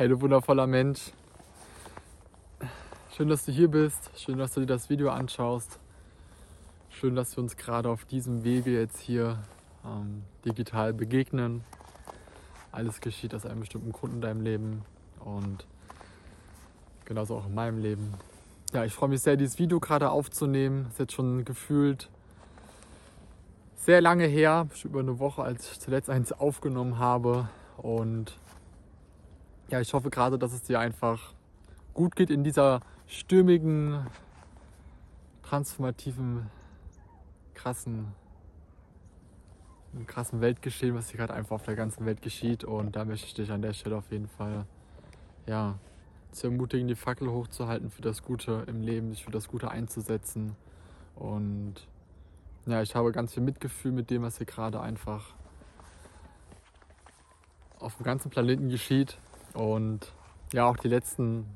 Hey, 0.00 0.08
du 0.08 0.18
wundervoller 0.18 0.66
Mensch. 0.66 1.12
Schön, 3.14 3.28
dass 3.28 3.44
du 3.44 3.52
hier 3.52 3.68
bist. 3.68 4.10
Schön, 4.16 4.38
dass 4.38 4.54
du 4.54 4.60
dir 4.60 4.66
das 4.66 4.88
Video 4.88 5.10
anschaust. 5.10 5.78
Schön, 6.88 7.14
dass 7.14 7.36
wir 7.36 7.42
uns 7.42 7.58
gerade 7.58 7.90
auf 7.90 8.06
diesem 8.06 8.42
Wege 8.42 8.70
jetzt 8.70 8.98
hier 8.98 9.42
ähm, 9.84 10.22
digital 10.42 10.94
begegnen. 10.94 11.64
Alles 12.72 13.02
geschieht 13.02 13.34
aus 13.34 13.44
einem 13.44 13.60
bestimmten 13.60 13.92
Grund 13.92 14.14
in 14.14 14.20
deinem 14.22 14.40
Leben 14.40 14.86
und 15.22 15.66
genauso 17.04 17.36
auch 17.36 17.44
in 17.44 17.54
meinem 17.54 17.78
Leben. 17.82 18.14
Ja, 18.72 18.86
ich 18.86 18.94
freue 18.94 19.10
mich 19.10 19.20
sehr, 19.20 19.36
dieses 19.36 19.58
Video 19.58 19.80
gerade 19.80 20.08
aufzunehmen. 20.08 20.86
Ist 20.88 20.98
jetzt 20.98 21.12
schon 21.12 21.44
gefühlt 21.44 22.08
sehr 23.76 24.00
lange 24.00 24.24
her, 24.24 24.66
schon 24.72 24.92
über 24.92 25.00
eine 25.00 25.18
Woche, 25.18 25.42
als 25.42 25.72
ich 25.72 25.78
zuletzt 25.78 26.08
eins 26.08 26.32
aufgenommen 26.32 26.98
habe. 26.98 27.50
Und 27.76 28.38
ja, 29.70 29.80
ich 29.80 29.94
hoffe 29.94 30.10
gerade, 30.10 30.38
dass 30.38 30.52
es 30.52 30.62
dir 30.62 30.80
einfach 30.80 31.32
gut 31.94 32.16
geht 32.16 32.30
in 32.30 32.42
dieser 32.44 32.80
stürmigen, 33.06 34.06
transformativen, 35.42 36.50
krassen, 37.54 38.08
krassen 40.06 40.40
Weltgeschehen, 40.40 40.94
was 40.94 41.10
hier 41.10 41.18
gerade 41.18 41.34
einfach 41.34 41.56
auf 41.56 41.64
der 41.64 41.76
ganzen 41.76 42.04
Welt 42.04 42.20
geschieht. 42.22 42.64
Und 42.64 42.96
da 42.96 43.04
möchte 43.04 43.26
ich 43.26 43.34
dich 43.34 43.50
an 43.50 43.62
der 43.62 43.72
Stelle 43.72 43.96
auf 43.96 44.10
jeden 44.10 44.28
Fall 44.28 44.66
ja, 45.46 45.78
zu 46.32 46.48
ermutigen, 46.48 46.88
die 46.88 46.94
Fackel 46.96 47.30
hochzuhalten 47.30 47.90
für 47.90 48.02
das 48.02 48.22
Gute 48.22 48.64
im 48.66 48.80
Leben, 48.82 49.10
sich 49.10 49.24
für 49.24 49.30
das 49.30 49.48
Gute 49.48 49.70
einzusetzen. 49.70 50.56
Und 51.14 51.74
ja, 52.66 52.82
ich 52.82 52.94
habe 52.94 53.12
ganz 53.12 53.34
viel 53.34 53.42
Mitgefühl 53.42 53.92
mit 53.92 54.10
dem, 54.10 54.22
was 54.22 54.38
hier 54.38 54.46
gerade 54.46 54.80
einfach 54.80 55.34
auf 57.78 57.96
dem 57.96 58.04
ganzen 58.04 58.30
Planeten 58.30 58.68
geschieht. 58.68 59.18
Und 59.54 60.12
ja, 60.52 60.66
auch 60.66 60.76
die 60.76 60.88
letzten, 60.88 61.46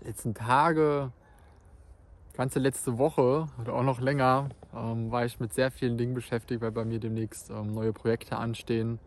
letzten 0.00 0.34
Tage, 0.34 1.12
ganze 2.36 2.58
letzte 2.58 2.98
Woche 2.98 3.46
oder 3.60 3.74
auch 3.74 3.82
noch 3.82 4.00
länger, 4.00 4.48
ähm, 4.74 5.10
war 5.10 5.24
ich 5.24 5.40
mit 5.40 5.54
sehr 5.54 5.70
vielen 5.70 5.96
Dingen 5.96 6.14
beschäftigt, 6.14 6.60
weil 6.60 6.72
bei 6.72 6.84
mir 6.84 7.00
demnächst 7.00 7.50
ähm, 7.50 7.74
neue 7.74 7.92
Projekte 7.92 8.36
anstehen. 8.36 8.98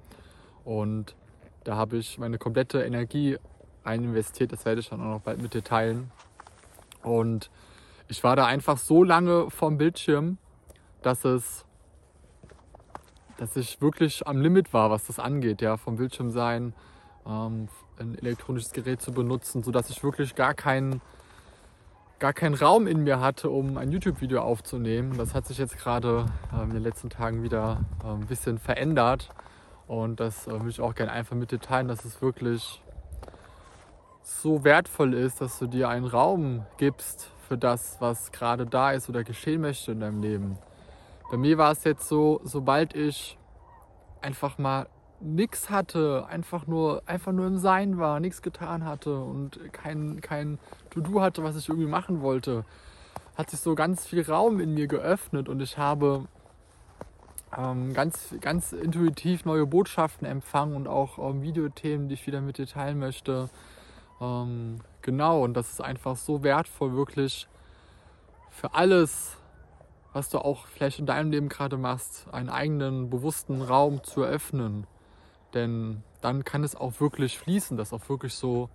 Und 0.66 1.16
da 1.64 1.76
habe 1.76 1.98
ich 1.98 2.18
meine 2.18 2.38
komplette 2.38 2.84
Energie 2.84 3.38
rein 3.86 4.04
investiert. 4.04 4.52
Das 4.52 4.66
werde 4.66 4.82
ich 4.82 4.90
dann 4.90 5.02
auch 5.02 5.16
noch 5.16 5.22
bald 5.22 5.42
mit 5.42 5.54
dir 5.54 5.64
teilen. 5.64 6.12
Und 7.04 7.50
ich 8.08 8.24
war 8.24 8.36
da 8.36 8.46
einfach 8.46 8.78
so 8.78 9.04
lange 9.04 9.50
vorm 9.50 9.78
Bildschirm, 9.78 10.38
dass 11.02 11.26
es, 11.26 11.66
dass 13.38 13.56
ich 13.56 13.82
wirklich 13.82 14.26
am 14.28 14.42
Limit 14.42 14.74
war, 14.74 14.90
was 14.90 15.06
das 15.06 15.20
angeht, 15.20 15.62
ja, 15.62 15.78
vom 15.78 15.96
Bildschirm 15.98 16.32
sein, 16.32 16.74
ähm, 17.30 17.68
ein 18.00 18.18
elektronisches 18.18 18.72
Gerät 18.72 19.02
zu 19.02 19.12
benutzen, 19.12 19.64
sodass 19.64 19.90
ich 19.90 20.04
wirklich 20.04 20.36
gar 20.36 20.54
keinen 20.54 21.02
gar 22.20 22.34
keinen 22.34 22.54
Raum 22.54 22.86
in 22.86 23.04
mir 23.04 23.22
hatte, 23.22 23.50
um 23.50 23.78
ein 23.78 23.92
YouTube-Video 23.92 24.42
aufzunehmen. 24.42 25.18
Das 25.18 25.34
hat 25.34 25.48
sich 25.48 25.58
jetzt 25.58 25.78
gerade 25.78 26.26
äh, 26.54 26.64
in 26.64 26.72
den 26.72 26.84
letzten 26.84 27.10
Tagen 27.10 27.44
wieder 27.44 27.86
äh, 28.04 28.08
ein 28.08 28.28
bisschen 28.28 28.58
verändert. 28.58 29.30
Und 29.88 30.20
das 30.20 30.46
äh, 30.46 30.62
will 30.62 30.70
ich 30.70 30.82
auch 30.82 30.94
gerne 30.94 31.14
einfach 31.14 31.36
mit 31.36 31.52
dir 31.52 31.60
teilen, 31.60 31.88
dass 31.88 32.04
es 32.04 32.22
wirklich 32.22 32.84
so 34.22 34.64
wertvoll 34.64 35.14
ist, 35.14 35.40
dass 35.42 35.58
du 35.60 35.68
dir 35.68 35.90
einen 35.90 36.06
Raum 36.06 36.66
gibst 36.78 37.32
für 37.48 37.58
das, 37.58 37.98
was 38.00 38.32
gerade 38.32 38.66
da 38.66 38.92
ist 38.92 39.10
oder 39.10 39.24
geschehen 39.24 39.62
möchte 39.62 39.94
in 39.94 40.02
deinem 40.02 40.22
Leben. 40.22 40.60
Bei 41.32 41.38
mir 41.38 41.58
war 41.58 41.72
es 41.72 41.84
jetzt 41.84 42.08
so, 42.08 42.42
sobald 42.44 42.96
ich 42.96 43.38
einfach 44.22 44.58
mal 44.58 44.88
nichts 45.22 45.70
hatte, 45.70 46.26
einfach 46.30 46.68
nur, 46.68 47.04
einfach 47.06 47.32
nur 47.32 47.48
im 47.48 47.58
Sein 47.58 47.98
war, 47.98 48.20
nichts 48.20 48.42
getan 48.42 48.86
hatte 48.86 49.20
und 49.20 49.60
kein, 49.74 50.22
kein 50.22 50.60
To-Do 50.90 51.22
hatte, 51.22 51.44
was 51.44 51.56
ich 51.56 51.70
irgendwie 51.70 51.90
machen 51.90 52.22
wollte, 52.22 52.66
hat 53.36 53.50
sich 53.50 53.60
so 53.60 53.76
ganz 53.76 54.06
viel 54.06 54.22
Raum 54.22 54.60
in 54.60 54.74
mir 54.74 54.88
geöffnet 54.88 55.50
und 55.50 55.62
ich 55.62 55.78
habe 55.78 56.26
ähm, 57.58 57.94
ganz, 57.94 58.36
ganz 58.42 58.72
intuitiv 58.74 59.46
neue 59.46 59.66
Botschaften 59.66 60.28
empfangen 60.28 60.76
und 60.76 60.88
auch 60.88 61.18
ähm, 61.18 61.42
Videothemen, 61.42 62.08
die 62.08 62.14
ich 62.14 62.28
wieder 62.28 62.42
mit 62.42 62.58
dir 62.58 62.68
teilen 62.68 63.00
möchte. 63.00 63.50
Ähm, 64.22 64.80
genau, 65.02 65.44
und 65.44 65.54
das 65.56 65.72
ist 65.72 65.82
einfach 65.82 66.16
so 66.16 66.44
wertvoll, 66.44 66.94
wirklich 66.94 67.48
für 68.50 68.74
alles, 68.74 69.38
was 70.14 70.30
du 70.30 70.40
auch 70.40 70.68
vielleicht 70.68 71.00
in 71.00 71.06
deinem 71.06 71.32
Leben 71.32 71.50
gerade 71.50 71.78
machst, 71.78 72.28
einen 72.32 72.50
eigenen 72.50 73.10
bewussten 73.10 73.62
Raum 73.62 74.04
zu 74.04 74.22
eröffnen. 74.22 74.86
Denn 75.54 76.04
dann 76.22 76.44
kann 76.44 76.64
es 76.64 76.76
auch 76.76 77.00
wirklich 77.00 77.40
fließen, 77.40 77.78
dass 77.78 77.94
auch 77.94 78.08
wirklich 78.10 78.34
so 78.34 78.70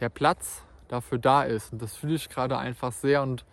der 0.00 0.08
Platz 0.08 0.62
dafür 0.88 1.18
da 1.18 1.42
ist. 1.42 1.72
Und 1.72 1.82
das 1.82 1.96
fühle 1.96 2.14
ich 2.14 2.28
gerade 2.28 2.58
einfach 2.58 2.92
sehr 2.92 3.22
und 3.22 3.44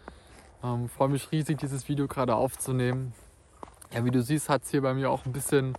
ähm, 0.64 0.90
freue 0.90 1.10
mich 1.10 1.32
riesig, 1.32 1.58
dieses 1.58 1.88
Video 1.88 2.08
gerade 2.08 2.36
aufzunehmen. 2.36 3.14
Ja, 3.94 4.04
wie 4.04 4.12
du 4.12 4.22
siehst, 4.22 4.50
hat 4.50 4.64
es 4.64 4.72
hier 4.72 4.82
bei 4.82 4.94
mir 4.94 5.10
auch 5.10 5.26
ein 5.26 5.32
bisschen 5.32 5.78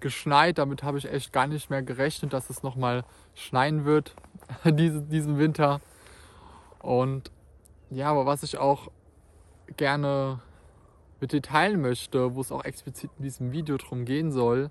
geschneit. 0.00 0.58
Damit 0.58 0.82
habe 0.82 0.98
ich 0.98 1.10
echt 1.10 1.32
gar 1.32 1.46
nicht 1.46 1.70
mehr 1.70 1.82
gerechnet, 1.82 2.32
dass 2.32 2.50
es 2.50 2.62
nochmal 2.62 3.04
schneien 3.34 3.84
wird 3.84 4.14
diese, 4.64 5.02
diesen 5.02 5.38
Winter. 5.38 5.80
Und 6.80 7.30
ja, 7.90 8.10
aber 8.10 8.26
was 8.26 8.42
ich 8.42 8.58
auch 8.58 8.90
gerne 9.76 10.40
mit 11.20 11.32
dir 11.32 11.42
teilen 11.42 11.80
möchte, 11.80 12.34
wo 12.34 12.40
es 12.40 12.52
auch 12.52 12.64
explizit 12.64 13.10
in 13.18 13.22
diesem 13.24 13.52
Video 13.52 13.76
drum 13.76 14.04
gehen 14.04 14.32
soll, 14.32 14.70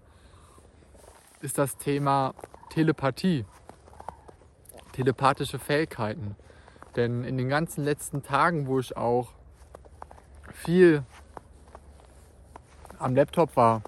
ist 1.43 1.57
das 1.57 1.75
Thema 1.77 2.33
Telepathie, 2.69 3.45
telepathische 4.93 5.59
Fähigkeiten. 5.59 6.37
Denn 6.95 7.25
in 7.25 7.37
den 7.37 7.49
ganzen 7.49 7.83
letzten 7.83 8.23
Tagen, 8.23 8.65
wo 8.65 8.79
ich 8.79 8.95
auch 8.95 9.33
viel 10.53 11.03
am 12.97 13.13
Laptop 13.13 13.57
war, 13.57 13.81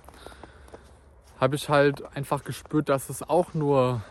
habe 1.39 1.55
ich 1.55 1.69
halt 1.69 2.03
einfach 2.15 2.43
gespürt, 2.43 2.89
dass 2.89 3.09
es 3.09 3.23
auch 3.23 3.53
nur, 3.53 4.03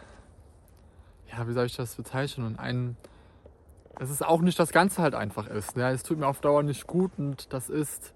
ja, 1.31 1.47
wie 1.47 1.53
soll 1.53 1.67
ich 1.67 1.77
das 1.77 1.97
bezeichnen, 1.97 2.59
ein, 2.59 2.97
dass 3.99 4.09
es 4.09 4.23
auch 4.23 4.41
nicht 4.41 4.59
das 4.59 4.73
Ganze 4.73 5.03
halt 5.03 5.15
einfach 5.15 5.49
ist. 5.49 5.77
Ja, 5.77 5.91
es 5.91 6.03
tut 6.03 6.19
mir 6.19 6.29
auf 6.29 6.41
Dauer 6.41 6.63
nicht 6.63 6.87
gut 6.87 7.13
und 7.19 7.53
das 7.53 7.69
ist 7.69 8.15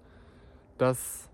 das, 0.79 1.29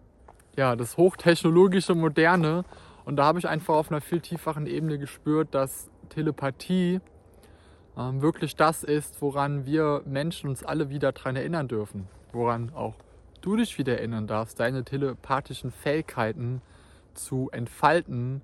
ja, 0.57 0.75
das 0.75 0.97
hochtechnologische 0.97 1.95
Moderne 1.95 2.65
und 3.05 3.17
da 3.17 3.25
habe 3.25 3.39
ich 3.39 3.47
einfach 3.47 3.75
auf 3.75 3.91
einer 3.91 4.01
viel 4.01 4.19
tieferen 4.19 4.65
Ebene 4.65 4.97
gespürt, 4.97 5.53
dass 5.53 5.89
Telepathie 6.09 6.99
ähm, 7.97 8.21
wirklich 8.21 8.55
das 8.55 8.83
ist, 8.83 9.21
woran 9.21 9.65
wir 9.65 10.01
Menschen 10.05 10.49
uns 10.49 10.63
alle 10.63 10.89
wieder 10.89 11.11
daran 11.11 11.35
erinnern 11.35 11.67
dürfen. 11.67 12.07
Woran 12.31 12.73
auch 12.73 12.95
du 13.41 13.55
dich 13.55 13.77
wieder 13.77 13.97
erinnern 13.97 14.27
darfst, 14.27 14.59
deine 14.59 14.83
telepathischen 14.83 15.71
Fähigkeiten 15.71 16.61
zu 17.13 17.49
entfalten, 17.51 18.41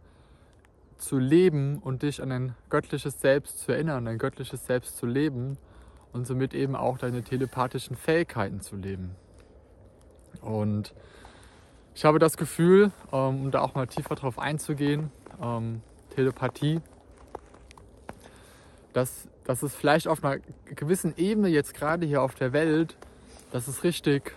zu 0.98 1.18
leben 1.18 1.80
und 1.80 2.04
dich 2.04 2.22
an 2.22 2.32
ein 2.32 2.56
göttliches 2.70 3.20
Selbst 3.20 3.60
zu 3.60 3.72
erinnern, 3.72 4.08
ein 4.08 4.20
göttliches 4.20 4.68
Selbst 4.68 4.98
zu 4.98 5.08
leben 5.08 5.58
und 6.14 6.28
somit 6.28 6.54
eben 6.54 6.76
auch 6.76 7.00
deine 7.00 7.24
telepathischen 7.24 7.96
Fähigkeiten 7.96 8.62
zu 8.62 8.76
leben. 8.76 9.16
Und 10.42 10.94
ich 11.94 12.06
habe 12.06 12.20
das 12.20 12.38
Gefühl, 12.38 12.92
ähm, 13.12 13.46
um 13.46 13.52
da 13.52 13.62
auch 13.62 13.76
mal 13.76 13.88
tiefer 13.88 14.16
drauf 14.16 14.40
einzugehen, 14.40 15.12
ähm, 15.42 15.82
Telepathie, 16.16 16.82
dass, 18.94 19.28
dass 19.46 19.64
es 19.64 19.76
vielleicht 19.76 20.08
auf 20.08 20.24
einer 20.24 20.42
gewissen 20.66 21.14
Ebene 21.18 21.50
jetzt 21.50 21.74
gerade 21.74 22.06
hier 22.06 22.22
auf 22.22 22.36
der 22.36 22.54
Welt, 22.54 22.98
dass 23.52 23.68
es 23.68 23.84
richtig 23.84 24.34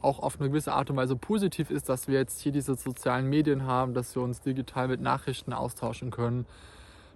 auch 0.00 0.18
auf 0.18 0.38
eine 0.38 0.50
gewisse 0.50 0.72
Art 0.72 0.90
und 0.90 0.96
Weise 0.96 1.16
positiv 1.16 1.70
ist, 1.70 1.88
dass 1.88 2.08
wir 2.08 2.18
jetzt 2.18 2.40
hier 2.40 2.52
diese 2.52 2.74
sozialen 2.74 3.28
Medien 3.28 3.64
haben, 3.64 3.94
dass 3.94 4.14
wir 4.14 4.22
uns 4.22 4.42
digital 4.42 4.88
mit 4.88 5.00
Nachrichten 5.00 5.52
austauschen 5.52 6.10
können, 6.10 6.46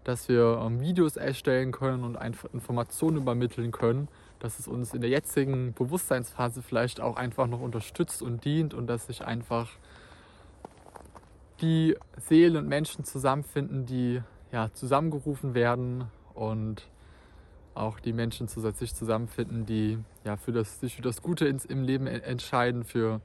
dass 0.05 0.29
wir 0.29 0.63
ähm, 0.65 0.81
Videos 0.81 1.17
erstellen 1.17 1.71
können 1.71 2.03
und 2.05 2.17
Informationen 2.55 3.19
übermitteln 3.19 3.73
können 3.73 4.09
dass 4.41 4.59
es 4.59 4.69
uns 4.69 4.95
in 4.95 5.01
der 5.01 5.11
jetzigen 5.11 5.73
Bewusstseinsphase 5.73 6.63
vielleicht 6.63 7.01
auch 7.01 7.17
einfach 7.17 7.47
noch 7.47 7.61
unterstützt 7.61 8.23
und 8.23 8.45
dient 8.45 8.75
und 8.75 8.87
dass 8.87 9.07
sich 9.07 9.25
einfach 9.25 9.71
die 11.61 11.97
Seelen 12.17 12.57
und 12.57 12.69
Menschen 12.69 13.05
zusammenfinden, 13.05 13.87
die 13.87 14.23
ja, 14.53 14.73
zusammengerufen 14.73 15.55
werden 15.55 16.05
und 16.35 16.89
auch 17.75 18.01
die 18.01 18.13
Menschen 18.13 18.49
zusätzlich 18.49 18.95
zusammenfinden, 18.95 19.67
die 19.67 19.99
ja, 20.25 20.37
für 20.37 20.53
das, 20.53 20.81
sich 20.81 20.97
für 20.97 21.03
das 21.03 21.23
Gute 21.23 21.47
ins, 21.47 21.65
im 21.65 21.83
Leben 21.83 22.07
entscheiden, 22.07 22.85
für, 22.85 23.21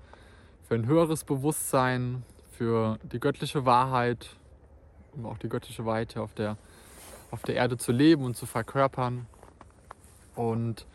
für 0.68 0.76
ein 0.76 0.86
höheres 0.86 1.24
Bewusstsein, 1.24 2.24
für 2.52 3.00
die 3.04 3.20
göttliche 3.20 3.66
Wahrheit, 3.66 4.30
um 5.14 5.26
auch 5.26 5.38
die 5.38 5.50
göttliche 5.50 5.86
Wahrheit 5.86 6.18
auf 6.18 6.34
der, 6.34 6.58
auf 7.32 7.42
der 7.44 7.56
Erde 7.56 7.78
zu 7.78 7.92
leben 7.92 8.24
und 8.24 8.36
zu 8.36 8.46
verkörpern. 8.46 9.26
Und 10.36 10.86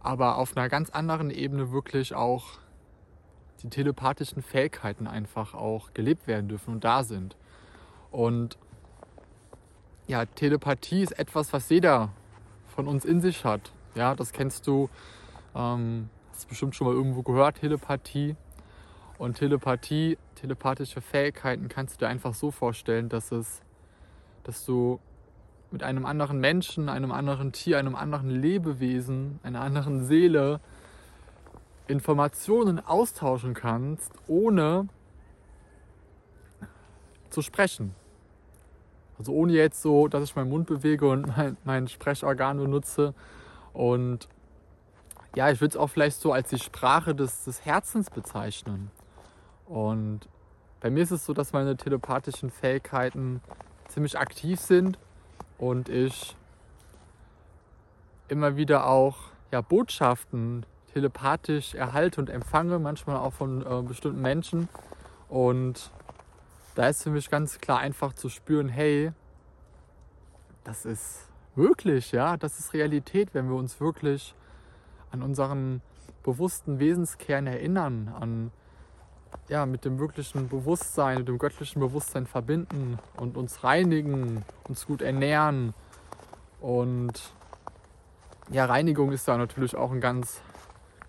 aber 0.00 0.38
auf 0.38 0.56
einer 0.56 0.68
ganz 0.68 0.90
anderen 0.90 1.30
Ebene 1.30 1.72
wirklich 1.72 2.14
auch 2.14 2.58
die 3.62 3.68
telepathischen 3.68 4.42
Fähigkeiten 4.42 5.06
einfach 5.06 5.54
auch 5.54 5.92
gelebt 5.92 6.26
werden 6.26 6.48
dürfen 6.48 6.74
und 6.74 6.84
da 6.84 7.04
sind. 7.04 7.36
Und 8.10 8.58
ja, 10.06 10.24
Telepathie 10.24 11.02
ist 11.02 11.18
etwas, 11.18 11.52
was 11.52 11.68
jeder 11.68 12.10
von 12.66 12.88
uns 12.88 13.04
in 13.04 13.20
sich 13.20 13.44
hat. 13.44 13.72
Ja, 13.94 14.14
das 14.14 14.32
kennst 14.32 14.66
du, 14.66 14.88
ähm, 15.54 16.08
hast 16.32 16.48
bestimmt 16.48 16.74
schon 16.74 16.86
mal 16.86 16.94
irgendwo 16.94 17.22
gehört, 17.22 17.56
Telepathie. 17.56 18.36
Und 19.18 19.36
Telepathie, 19.36 20.16
telepathische 20.34 21.02
Fähigkeiten 21.02 21.68
kannst 21.68 21.96
du 21.96 21.98
dir 22.06 22.08
einfach 22.08 22.32
so 22.32 22.50
vorstellen, 22.50 23.10
dass 23.10 23.32
es, 23.32 23.60
dass 24.44 24.64
du 24.64 24.98
mit 25.72 25.82
einem 25.82 26.04
anderen 26.04 26.40
Menschen, 26.40 26.88
einem 26.88 27.12
anderen 27.12 27.52
Tier, 27.52 27.78
einem 27.78 27.94
anderen 27.94 28.30
Lebewesen, 28.30 29.38
einer 29.42 29.60
anderen 29.60 30.04
Seele 30.04 30.60
Informationen 31.86 32.84
austauschen 32.84 33.54
kannst, 33.54 34.12
ohne 34.26 34.88
zu 37.30 37.42
sprechen. 37.42 37.94
Also 39.18 39.32
ohne 39.32 39.52
jetzt 39.52 39.82
so, 39.82 40.08
dass 40.08 40.24
ich 40.24 40.34
meinen 40.34 40.50
Mund 40.50 40.66
bewege 40.66 41.08
und 41.08 41.26
mein, 41.36 41.56
mein 41.64 41.88
Sprechorgan 41.88 42.58
benutze. 42.58 43.14
Und 43.72 44.28
ja, 45.36 45.50
ich 45.50 45.60
würde 45.60 45.72
es 45.72 45.76
auch 45.76 45.88
vielleicht 45.88 46.20
so 46.20 46.32
als 46.32 46.48
die 46.48 46.58
Sprache 46.58 47.14
des, 47.14 47.44
des 47.44 47.64
Herzens 47.64 48.10
bezeichnen. 48.10 48.90
Und 49.66 50.28
bei 50.80 50.90
mir 50.90 51.02
ist 51.02 51.12
es 51.12 51.26
so, 51.26 51.32
dass 51.32 51.52
meine 51.52 51.76
telepathischen 51.76 52.50
Fähigkeiten 52.50 53.40
ziemlich 53.88 54.18
aktiv 54.18 54.58
sind 54.58 54.98
und 55.60 55.90
ich 55.90 56.34
immer 58.28 58.56
wieder 58.56 58.86
auch 58.86 59.16
ja, 59.52 59.60
Botschaften 59.60 60.64
telepathisch 60.94 61.74
erhalte 61.74 62.20
und 62.20 62.30
empfange, 62.30 62.78
manchmal 62.78 63.16
auch 63.16 63.34
von 63.34 63.64
äh, 63.64 63.82
bestimmten 63.82 64.22
Menschen. 64.22 64.68
Und 65.28 65.90
da 66.76 66.88
ist 66.88 67.02
für 67.02 67.10
mich 67.10 67.28
ganz 67.30 67.58
klar 67.58 67.78
einfach 67.78 68.14
zu 68.14 68.30
spüren, 68.30 68.68
hey, 68.68 69.12
das 70.64 70.86
ist 70.86 71.28
möglich, 71.54 72.10
ja, 72.12 72.38
das 72.38 72.58
ist 72.58 72.72
Realität, 72.72 73.34
wenn 73.34 73.48
wir 73.48 73.56
uns 73.56 73.80
wirklich 73.80 74.34
an 75.10 75.22
unseren 75.22 75.82
bewussten 76.22 76.78
Wesenskern 76.78 77.46
erinnern, 77.46 78.14
an 78.18 78.50
ja, 79.48 79.66
mit 79.66 79.84
dem 79.84 79.98
wirklichen 79.98 80.48
Bewusstsein, 80.48 81.18
mit 81.18 81.28
dem 81.28 81.38
göttlichen 81.38 81.80
Bewusstsein 81.80 82.26
verbinden 82.26 82.98
und 83.16 83.36
uns 83.36 83.64
reinigen, 83.64 84.44
uns 84.68 84.86
gut 84.86 85.02
ernähren. 85.02 85.74
Und 86.60 87.34
ja, 88.50 88.64
Reinigung 88.64 89.12
ist 89.12 89.26
da 89.26 89.36
natürlich 89.36 89.76
auch 89.76 89.90
ein 89.90 90.00
ganz, 90.00 90.40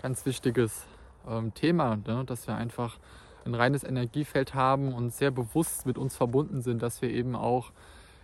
ganz 0.01 0.25
wichtiges 0.25 0.85
ähm, 1.27 1.53
Thema, 1.53 1.97
ne? 1.97 2.23
dass 2.25 2.47
wir 2.47 2.56
einfach 2.56 2.97
ein 3.45 3.56
reines 3.56 3.83
Energiefeld 3.83 4.53
haben 4.53 4.94
und 4.94 5.13
sehr 5.13 5.31
bewusst 5.31 5.85
mit 5.85 5.97
uns 5.97 6.15
verbunden 6.15 6.62
sind, 6.62 6.81
dass 6.81 7.01
wir 7.01 7.09
eben 7.09 7.35
auch 7.35 7.71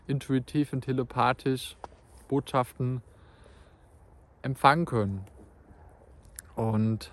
intuitiv 0.07 0.73
und 0.73 0.81
telepathisch 0.81 1.75
Botschaften 2.27 3.01
empfangen 4.41 4.85
können. 4.85 5.25
Und 6.55 7.11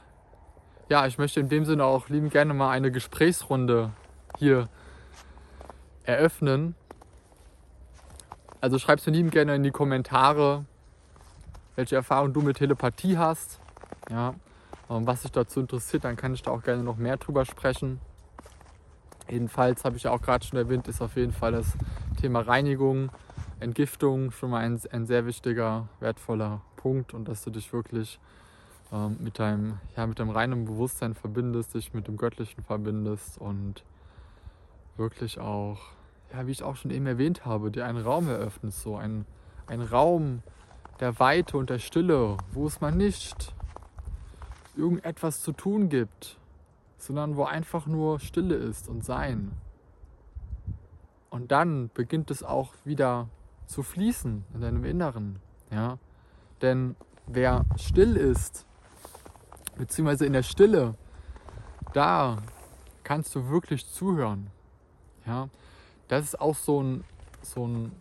ja, 0.89 1.07
ich 1.07 1.19
möchte 1.19 1.41
in 1.41 1.49
dem 1.49 1.65
Sinne 1.65 1.85
auch 1.85 2.09
lieben 2.09 2.31
gerne 2.31 2.55
mal 2.55 2.71
eine 2.71 2.91
Gesprächsrunde 2.91 3.91
hier 4.39 4.69
eröffnen. 6.05 6.75
Also 8.61 8.79
schreibst 8.79 9.07
mir 9.07 9.13
lieben 9.13 9.31
gerne 9.31 9.55
in 9.55 9.63
die 9.63 9.71
Kommentare, 9.71 10.65
welche 11.77 11.97
Erfahrung 11.97 12.33
du 12.33 12.41
mit 12.41 12.59
Telepathie 12.59 13.19
hast. 13.19 13.61
Ja, 14.11 14.35
ähm, 14.91 15.07
was 15.07 15.23
dich 15.23 15.33
dazu 15.33 15.61
interessiert, 15.61 16.05
dann 16.05 16.17
kann 16.17 16.35
ich 16.35 16.43
da 16.43 16.51
auch 16.51 16.63
gerne 16.63 16.83
noch 16.83 16.97
mehr 16.97 17.17
drüber 17.17 17.45
sprechen. 17.45 18.01
Jedenfalls 19.29 19.85
habe 19.85 19.97
ich 19.97 20.03
ja 20.03 20.11
auch 20.11 20.21
gerade 20.21 20.45
schon 20.45 20.59
erwähnt, 20.59 20.87
ist 20.89 21.01
auf 21.01 21.17
jeden 21.17 21.33
Fall 21.33 21.53
das 21.53 21.73
Thema 22.21 22.41
Reinigung, 22.41 23.11
Entgiftung 23.59 24.31
schon 24.31 24.51
mal 24.51 24.59
ein, 24.59 24.79
ein 24.93 25.07
sehr 25.07 25.25
wichtiger, 25.25 25.89
wertvoller 26.01 26.61
Punkt 26.77 27.15
und 27.15 27.27
dass 27.27 27.43
du 27.43 27.51
dich 27.51 27.73
wirklich 27.73 28.21
ähm, 28.93 29.17
mit, 29.21 29.39
deinem, 29.39 29.79
ja, 29.97 30.07
mit 30.07 30.19
deinem 30.19 30.31
reinen 30.31 30.65
Bewusstsein 30.65 31.15
verbindest, 31.15 31.75
dich 31.75 31.95
mit 31.95 32.09
dem 32.09 32.17
Göttlichen 32.17 32.63
verbindest 32.65 33.39
und 33.39 33.85
wirklich 34.97 35.39
auch, 35.39 35.79
ja, 36.33 36.47
wie 36.47 36.53
ich 36.53 36.63
auch 36.63 36.77
schon 36.77 36.91
eben 36.91 37.07
erwähnt 37.07 37.45
habe, 37.45 37.71
dir 37.71 37.87
einen 37.87 38.03
Raum 38.03 38.29
eröffnest, 38.29 38.83
so 38.83 38.97
ein, 38.97 39.27
ein 39.67 39.81
Raum 39.81 40.43
der 41.01 41.19
Weite 41.19 41.57
und 41.57 41.71
der 41.71 41.79
Stille, 41.79 42.37
wo 42.53 42.67
es 42.67 42.81
mal 42.81 42.93
nicht 42.93 43.55
irgendetwas 44.77 45.43
zu 45.43 45.53
tun 45.53 45.89
gibt, 45.89 46.39
sondern 46.99 47.37
wo 47.37 47.45
einfach 47.45 47.87
nur 47.87 48.21
Stille 48.21 48.55
ist 48.55 48.89
und 48.89 49.05
Sein. 49.05 49.53
Und 51.31 51.51
dann 51.51 51.91
beginnt 51.95 52.31
es 52.31 52.43
auch 52.43 52.75
wieder 52.85 53.29
zu 53.67 53.83
fließen 53.83 54.45
in 54.55 54.61
deinem 54.61 54.85
Inneren. 54.85 55.41
Ja? 55.71 55.99
Denn 56.63 56.97
wer 57.27 57.65
still 57.77 58.17
ist, 58.17 58.67
beziehungsweise 59.77 60.27
in 60.27 60.33
der 60.33 60.43
Stille, 60.43 60.95
da 61.93 62.39
kannst 63.03 63.35
du 63.35 63.49
wirklich 63.49 63.91
zuhören. 63.91 64.51
Ja? 65.27 65.49
Das 66.09 66.25
ist 66.25 66.41
auch 66.41 66.55
so 66.55 66.83
ein, 66.83 67.05
so 67.43 67.67
ein 67.67 67.93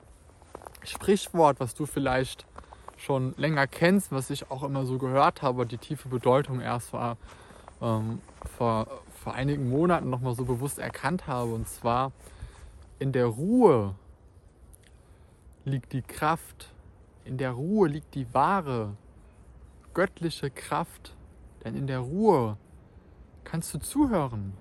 Sprichwort, 0.84 1.60
was 1.60 1.74
du 1.76 1.86
vielleicht 1.86 2.46
schon 2.98 3.34
länger 3.38 3.68
kennst, 3.68 4.12
was 4.12 4.30
ich 4.30 4.50
auch 4.50 4.64
immer 4.64 4.86
so 4.86 4.98
gehört 4.98 5.42
habe, 5.42 5.66
die 5.66 5.78
tiefe 5.78 6.08
Bedeutung 6.10 6.62
erst 6.62 6.90
vor, 6.90 7.18
ähm, 7.82 8.22
vor, 8.58 8.88
vor 9.24 9.34
einigen 9.34 9.70
Monaten 9.70 10.10
nochmal 10.10 10.36
so 10.36 10.46
bewusst 10.46 10.80
erkannt 10.80 11.28
habe. 11.28 11.54
Und 11.54 11.68
zwar, 11.68 12.12
in 13.00 13.12
der 13.12 13.26
Ruhe 13.26 13.96
liegt 15.66 15.94
die 15.94 16.02
Kraft, 16.02 16.72
in 17.26 17.38
der 17.38 17.52
Ruhe 17.52 17.88
liegt 17.88 18.16
die 18.16 18.34
wahre 18.34 18.96
göttliche 19.94 20.50
Kraft, 20.50 21.14
denn 21.64 21.76
in 21.76 21.88
der 21.88 22.00
Ruhe 22.00 22.58
kannst 23.44 23.74
du 23.74 23.80
zuhören. 23.80 24.54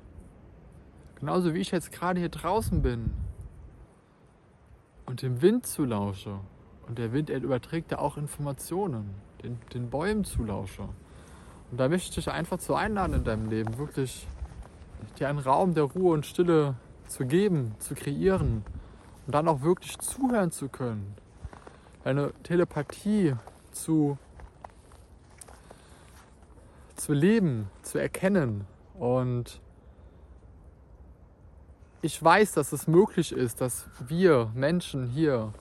Genauso 1.16 1.54
wie 1.54 1.60
ich 1.60 1.70
jetzt 1.70 1.92
gerade 1.92 2.18
hier 2.18 2.28
draußen 2.28 2.82
bin 2.82 3.12
und 5.06 5.22
dem 5.22 5.42
Wind 5.42 5.66
zulausche. 5.66 6.40
Und 6.88 6.98
der 6.98 7.12
Wind, 7.12 7.30
er 7.30 7.40
überträgt 7.40 7.92
ja 7.92 7.98
auch 7.98 8.16
Informationen, 8.16 9.14
den, 9.42 9.58
den 9.72 9.88
Bäumen 9.88 10.24
zulausche. 10.24 10.82
Und 11.70 11.78
da 11.78 11.88
möchte 11.88 12.08
ich 12.08 12.14
dich 12.14 12.30
einfach 12.30 12.58
zu 12.58 12.74
einladen 12.74 13.14
in 13.14 13.24
deinem 13.24 13.48
Leben, 13.48 13.78
wirklich 13.78 14.26
dir 15.18 15.28
einen 15.28 15.38
Raum 15.38 15.74
der 15.74 15.84
Ruhe 15.84 16.12
und 16.12 16.26
Stille 16.26 16.74
zu 17.06 17.26
geben, 17.26 17.74
zu 17.78 17.94
kreieren 17.94 18.64
und 19.26 19.34
dann 19.34 19.48
auch 19.48 19.62
wirklich 19.62 19.98
zuhören 19.98 20.50
zu 20.50 20.68
können. 20.68 21.14
Eine 22.04 22.32
Telepathie 22.42 23.34
zu, 23.70 24.18
zu 27.02 27.12
leben, 27.12 27.68
zu 27.82 27.98
erkennen. 27.98 28.64
Und 28.96 29.60
ich 32.00 32.22
weiß, 32.22 32.52
dass 32.52 32.72
es 32.72 32.86
möglich 32.86 33.32
ist, 33.32 33.60
dass 33.60 33.86
wir 34.06 34.52
Menschen 34.54 35.08
hier 35.08 35.52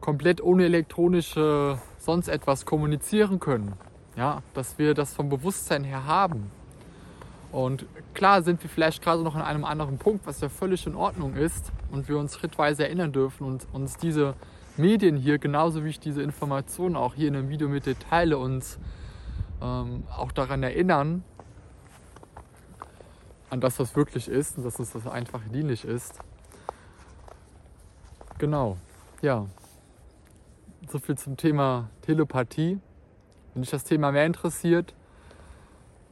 komplett 0.00 0.42
ohne 0.42 0.64
elektronische 0.64 1.78
sonst 1.98 2.28
etwas 2.28 2.66
kommunizieren 2.66 3.40
können. 3.40 3.72
Ja, 4.14 4.42
dass 4.52 4.78
wir 4.78 4.92
das 4.92 5.14
vom 5.14 5.30
Bewusstsein 5.30 5.84
her 5.84 6.04
haben. 6.04 6.50
Und 7.50 7.86
klar 8.12 8.42
sind 8.42 8.62
wir 8.62 8.68
vielleicht 8.68 9.02
gerade 9.02 9.22
noch 9.22 9.36
an 9.36 9.42
einem 9.42 9.64
anderen 9.64 9.96
Punkt, 9.96 10.26
was 10.26 10.42
ja 10.42 10.50
völlig 10.50 10.86
in 10.86 10.94
Ordnung 10.94 11.34
ist 11.34 11.72
und 11.90 12.08
wir 12.08 12.18
uns 12.18 12.36
schrittweise 12.36 12.84
erinnern 12.84 13.12
dürfen 13.12 13.46
und 13.46 13.66
uns 13.72 13.96
diese 13.96 14.34
Medien 14.76 15.16
hier, 15.16 15.38
genauso 15.38 15.82
wie 15.84 15.88
ich 15.88 16.00
diese 16.00 16.22
Informationen 16.22 16.96
auch 16.96 17.14
hier 17.14 17.28
in 17.28 17.36
einem 17.36 17.48
Video 17.48 17.68
mit 17.68 17.86
dir 17.86 17.98
teile, 17.98 18.36
uns 18.36 18.78
ähm, 19.62 20.04
auch 20.14 20.32
daran 20.32 20.62
erinnern, 20.62 21.24
an 23.50 23.60
das, 23.60 23.78
was 23.78 23.94
wirklich 23.96 24.28
ist 24.28 24.58
und 24.58 24.64
dass 24.64 24.78
es 24.78 24.92
das 24.92 25.06
einfach 25.06 25.40
dienlich 25.52 25.84
ist. 25.84 26.18
Genau, 28.38 28.76
ja. 29.22 29.46
So 30.88 30.98
viel 30.98 31.16
zum 31.16 31.36
Thema 31.36 31.88
Telepathie. 32.02 32.78
Wenn 33.54 33.62
dich 33.62 33.70
das 33.70 33.84
Thema 33.84 34.12
mehr 34.12 34.26
interessiert, 34.26 34.94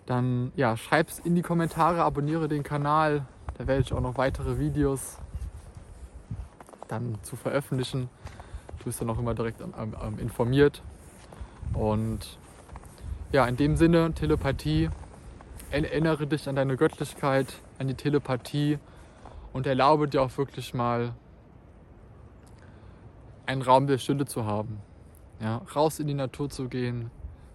dann 0.06 0.52
ja, 0.56 0.76
schreib's 0.76 1.18
in 1.18 1.34
die 1.34 1.42
Kommentare, 1.42 2.02
abonniere 2.02 2.48
den 2.48 2.62
Kanal. 2.62 3.26
Da 3.58 3.66
werde 3.66 3.82
ich 3.82 3.92
auch 3.92 4.00
noch 4.00 4.16
weitere 4.16 4.58
Videos 4.58 5.18
dann 6.88 7.18
zu 7.22 7.36
veröffentlichen. 7.36 8.08
Du 8.78 8.84
bist 8.84 9.00
dann 9.00 9.10
auch 9.10 9.18
immer 9.18 9.34
direkt 9.34 9.60
informiert. 10.18 10.82
Und 11.72 12.38
ja, 13.34 13.44
in 13.46 13.56
dem 13.56 13.74
Sinne, 13.74 14.14
Telepathie, 14.14 14.90
erinnere 15.72 16.28
dich 16.28 16.48
an 16.48 16.54
deine 16.54 16.76
Göttlichkeit, 16.76 17.52
an 17.80 17.88
die 17.88 17.94
Telepathie 17.94 18.78
und 19.52 19.66
erlaube 19.66 20.06
dir 20.06 20.22
auch 20.22 20.38
wirklich 20.38 20.72
mal 20.72 21.16
einen 23.44 23.60
Raum 23.60 23.88
der 23.88 23.98
Stille 23.98 24.24
zu 24.24 24.44
haben. 24.44 24.78
Ja, 25.40 25.62
raus 25.74 25.98
in 25.98 26.06
die 26.06 26.14
Natur 26.14 26.48
zu 26.48 26.68
gehen, 26.68 27.10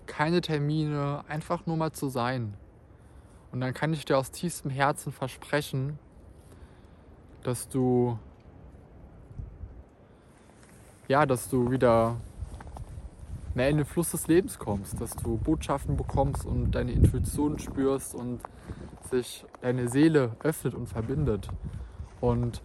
keine 0.05 0.41
Termine, 0.41 1.23
einfach 1.29 1.65
nur 1.65 1.77
mal 1.77 1.93
zu 1.93 2.09
sein. 2.09 2.55
Und 3.53 3.61
dann 3.61 3.73
kann 3.73 3.93
ich 3.93 4.03
dir 4.03 4.17
aus 4.17 4.31
tiefstem 4.31 4.71
Herzen 4.71 5.13
versprechen, 5.13 5.97
dass 7.43 7.69
du 7.69 8.19
ja, 11.07 11.25
dass 11.25 11.49
du 11.49 11.71
wieder 11.71 12.17
mehr 13.55 13.69
in 13.69 13.77
den 13.77 13.85
Fluss 13.85 14.11
des 14.11 14.27
Lebens 14.27 14.59
kommst, 14.59 14.99
dass 15.01 15.15
du 15.15 15.37
Botschaften 15.37 15.97
bekommst 15.97 16.45
und 16.45 16.71
deine 16.71 16.91
Intuition 16.91 17.59
spürst 17.59 18.15
und 18.15 18.41
sich 19.09 19.45
deine 19.61 19.87
Seele 19.87 20.35
öffnet 20.43 20.75
und 20.75 20.87
verbindet. 20.87 21.49
Und 22.21 22.61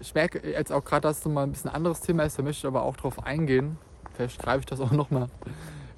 ich 0.00 0.14
merke 0.14 0.46
jetzt 0.48 0.72
auch 0.72 0.84
gerade, 0.84 1.02
dass 1.02 1.18
es 1.18 1.24
mal 1.26 1.42
ein 1.42 1.52
bisschen 1.52 1.70
anderes 1.70 2.00
Thema 2.00 2.24
ist, 2.24 2.38
da 2.38 2.42
möchte 2.42 2.60
ich 2.60 2.66
aber 2.66 2.82
auch 2.82 2.96
drauf 2.96 3.24
eingehen. 3.24 3.78
Vielleicht 4.14 4.40
greife 4.40 4.60
ich 4.60 4.66
das 4.66 4.80
auch 4.80 4.90
nochmal 4.90 5.28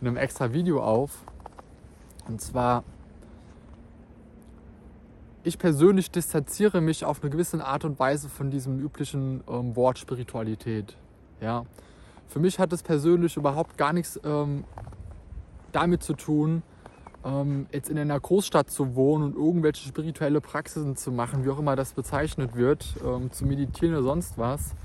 in 0.00 0.07
einem 0.07 0.16
extra 0.16 0.52
Video 0.52 0.83
auf. 0.83 1.25
Und 2.28 2.40
zwar, 2.40 2.85
ich 5.42 5.59
persönlich 5.59 6.11
distanziere 6.11 6.80
mich 6.80 7.04
auf 7.04 7.23
eine 7.23 7.30
gewisse 7.30 7.64
Art 7.64 7.85
und 7.85 7.99
Weise 7.99 8.28
von 8.28 8.50
diesem 8.50 8.78
üblichen 8.78 9.42
ähm, 9.49 9.75
Wort 9.76 9.99
Spiritualität. 9.99 10.97
Ja. 11.40 11.64
Für 12.31 12.39
mich 12.39 12.61
hat 12.61 12.73
es 12.73 12.85
persönlich 12.85 13.37
überhaupt 13.37 13.77
gar 13.77 13.93
nichts 13.93 14.21
ähm, 14.23 14.63
damit 15.73 16.05
zu 16.05 16.15
tun, 16.15 16.63
ähm, 17.25 17.67
jetzt 17.73 17.91
in 17.91 17.99
einer 17.99 18.21
Großstadt 18.21 18.71
zu 18.71 18.95
wohnen 18.95 19.25
und 19.25 19.35
irgendwelche 19.35 19.89
spirituelle 19.89 20.41
Praxisen 20.41 20.95
zu 20.95 21.11
machen, 21.11 21.45
wie 21.45 21.51
auch 21.51 21.59
immer 21.59 21.75
das 21.75 21.93
bezeichnet 21.93 22.55
wird, 22.55 22.95
ähm, 23.05 23.33
zu 23.33 23.45
meditieren 23.47 23.97
oder 23.97 24.05
sonst 24.05 24.39
was. 24.39 24.77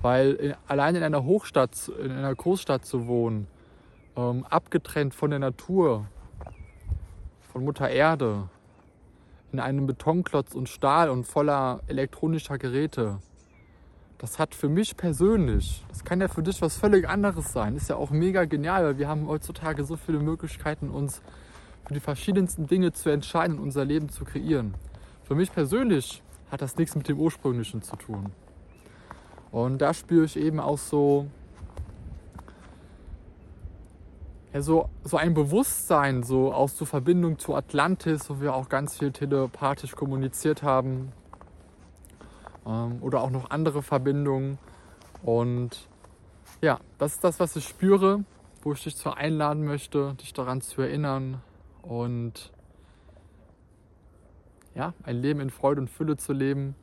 Weil 0.00 0.32
in, 0.32 0.54
allein 0.66 0.96
in 0.96 1.04
einer 1.04 1.22
Hochstadt, 1.22 1.88
in 2.02 2.10
einer 2.10 2.34
Großstadt 2.34 2.84
zu 2.84 3.06
wohnen, 3.06 3.46
ähm, 4.16 4.44
abgetrennt 4.50 5.14
von 5.14 5.30
der 5.30 5.38
Natur, 5.38 6.06
von 7.52 7.64
Mutter 7.64 7.90
Erde, 7.90 8.48
in 9.52 9.60
einem 9.60 9.86
Betonklotz 9.86 10.52
und 10.52 10.68
Stahl 10.68 11.10
und 11.10 11.28
voller 11.28 11.78
elektronischer 11.86 12.58
Geräte, 12.58 13.20
das 14.22 14.38
hat 14.38 14.54
für 14.54 14.68
mich 14.68 14.96
persönlich, 14.96 15.84
das 15.88 16.04
kann 16.04 16.20
ja 16.20 16.28
für 16.28 16.44
dich 16.44 16.62
was 16.62 16.76
völlig 16.76 17.08
anderes 17.08 17.52
sein, 17.52 17.74
ist 17.74 17.88
ja 17.88 17.96
auch 17.96 18.10
mega 18.10 18.44
genial, 18.44 18.84
weil 18.84 18.98
wir 18.98 19.08
haben 19.08 19.26
heutzutage 19.26 19.84
so 19.84 19.96
viele 19.96 20.20
Möglichkeiten, 20.20 20.90
uns 20.90 21.20
für 21.84 21.94
die 21.94 21.98
verschiedensten 22.00 22.68
Dinge 22.68 22.92
zu 22.92 23.10
entscheiden 23.10 23.58
und 23.58 23.64
unser 23.64 23.84
Leben 23.84 24.10
zu 24.10 24.24
kreieren. 24.24 24.74
Für 25.24 25.34
mich 25.34 25.52
persönlich 25.52 26.22
hat 26.52 26.62
das 26.62 26.76
nichts 26.76 26.94
mit 26.94 27.08
dem 27.08 27.18
Ursprünglichen 27.18 27.82
zu 27.82 27.96
tun. 27.96 28.26
Und 29.50 29.78
da 29.82 29.92
spüre 29.92 30.24
ich 30.24 30.36
eben 30.36 30.60
auch 30.60 30.78
so, 30.78 31.26
ja, 34.52 34.62
so, 34.62 34.88
so 35.02 35.16
ein 35.16 35.34
Bewusstsein, 35.34 36.22
so 36.22 36.54
aus 36.54 36.76
der 36.76 36.86
Verbindung 36.86 37.40
zu 37.40 37.56
Atlantis, 37.56 38.30
wo 38.30 38.40
wir 38.40 38.54
auch 38.54 38.68
ganz 38.68 38.98
viel 38.98 39.10
telepathisch 39.10 39.96
kommuniziert 39.96 40.62
haben. 40.62 41.10
Ähm, 42.66 43.02
oder 43.02 43.22
auch 43.22 43.30
noch 43.30 43.50
andere 43.50 43.82
Verbindungen. 43.82 44.58
Und 45.22 45.88
ja, 46.60 46.80
das 46.98 47.14
ist 47.14 47.24
das, 47.24 47.40
was 47.40 47.56
ich 47.56 47.66
spüre, 47.66 48.24
wo 48.62 48.72
ich 48.72 48.82
dich 48.82 48.96
zu 48.96 49.12
einladen 49.12 49.64
möchte, 49.64 50.14
dich 50.14 50.32
daran 50.32 50.60
zu 50.60 50.82
erinnern, 50.82 51.42
und 51.82 52.52
ja, 54.74 54.94
ein 55.02 55.16
Leben 55.20 55.40
in 55.40 55.50
Freude 55.50 55.80
und 55.82 55.90
Fülle 55.90 56.16
zu 56.16 56.32
leben. 56.32 56.74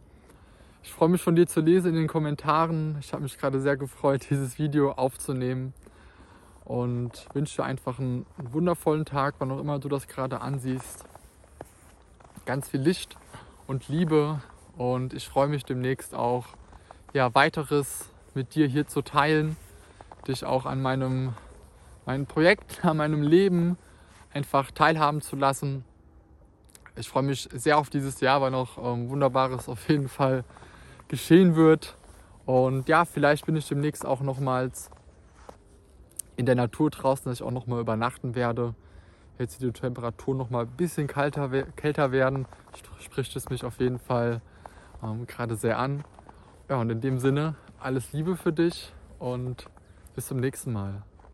Ich 0.84 0.92
freue 0.92 1.10
mich 1.10 1.22
von 1.22 1.36
dir 1.36 1.48
zu 1.48 1.62
lesen 1.62 1.90
in 1.90 1.96
den 1.96 2.08
Kommentaren. 2.08 2.98
Ich 3.00 3.14
habe 3.14 3.24
mich 3.24 3.38
gerade 3.38 3.60
sehr 3.60 3.78
gefreut, 3.78 4.26
dieses 4.30 4.60
Video 4.60 4.92
aufzunehmen 4.92 5.74
und 6.66 7.26
wünsche 7.34 7.58
dir 7.58 7.64
einfach 7.64 8.00
einen 8.00 8.26
wundervollen 8.38 9.06
Tag, 9.06 9.36
wann 9.40 9.52
auch 9.52 9.60
immer 9.60 9.80
du 9.80 9.90
das 9.90 10.08
gerade 10.08 10.42
ansiehst. 10.42 11.06
Ganz 12.46 12.70
viel 12.70 12.82
Licht 12.82 13.18
und 13.68 13.88
Liebe 13.88 14.42
und 14.80 15.14
ich 15.14 15.28
freue 15.28 15.50
mich 15.50 15.66
demnächst 15.66 16.16
auch, 16.16 16.46
ja, 17.12 17.36
weiteres 17.36 18.10
mit 18.34 18.56
dir 18.56 18.66
hier 18.66 18.88
zu 18.88 19.02
teilen, 19.02 19.58
dich 20.26 20.46
auch 20.46 20.66
an 20.66 20.82
meinem, 20.82 21.34
meinem 22.06 22.26
Projekt, 22.26 22.86
an 22.86 22.96
meinem 22.96 23.22
Leben 23.22 23.78
einfach 24.34 24.72
teilhaben 24.72 25.20
zu 25.20 25.36
lassen. 25.36 25.84
Ich 26.96 27.10
freue 27.10 27.24
mich 27.24 27.50
sehr 27.52 27.78
auf 27.78 27.90
dieses 27.90 28.22
Jahr, 28.22 28.40
weil 28.40 28.52
noch 28.52 28.78
ähm, 28.78 29.10
Wunderbares 29.10 29.68
auf 29.68 29.90
jeden 29.90 30.08
Fall 30.08 30.46
geschehen 31.10 31.58
wird. 31.58 31.98
Und 32.46 32.88
ja, 32.88 33.04
vielleicht 33.04 33.48
bin 33.48 33.58
ich 33.58 33.68
demnächst 33.68 34.06
auch 34.06 34.22
nochmals 34.22 34.92
in 36.38 36.46
der 36.46 36.56
Natur 36.56 36.90
draußen, 36.90 37.26
dass 37.26 37.42
ich 37.42 37.44
auch 37.44 37.52
nochmal 37.52 37.82
übernachten 37.82 38.34
werde. 38.34 38.76
Jetzt 39.40 39.62
die 39.62 39.74
Temperaturen 39.74 40.38
nochmal 40.38 40.68
ein 40.68 40.78
bisschen 40.78 41.08
kalter, 41.08 41.50
kälter 41.76 42.14
werden, 42.14 42.46
spricht 43.02 43.36
es 43.36 43.50
mich 43.50 43.66
auf 43.66 43.82
jeden 43.82 44.00
Fall 44.00 44.42
ähm, 45.04 45.26
gerade 45.28 45.56
sehr 45.56 45.80
an. 45.80 46.04
Ja, 46.70 46.78
und 46.78 46.90
in 46.90 47.02
dem 47.02 47.20
Sinne, 47.20 47.56
alles 47.80 48.14
Liebe 48.14 48.36
für 48.36 48.54
dich 48.54 48.94
und 49.18 49.68
bis 50.16 50.28
zum 50.28 50.40
nächsten 50.40 50.72
Mal. 50.74 51.04